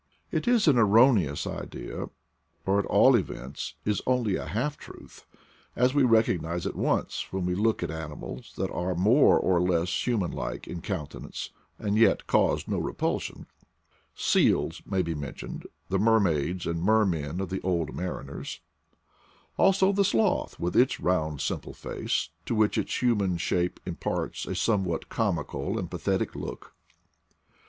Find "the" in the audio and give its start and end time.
15.89-15.99, 17.51-17.61, 19.91-20.03